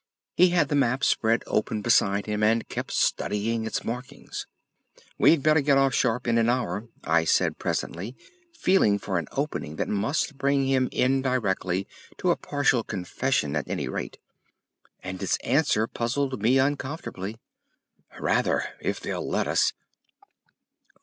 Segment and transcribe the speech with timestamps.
[0.33, 4.47] He had the map spread open beside him, and kept studying its markings.
[5.19, 8.15] "We'd better get off sharp in an hour," I said presently,
[8.51, 11.87] feeling for an opening that must bring him indirectly
[12.17, 14.17] to a partial confession at any rate.
[15.03, 17.37] And his answer puzzled me uncomfortably:
[18.19, 18.63] "Rather!
[18.79, 19.71] If they'll let us."